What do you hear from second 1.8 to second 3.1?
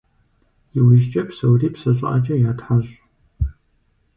щӀыӀэкӀэ ятхьэщӀ.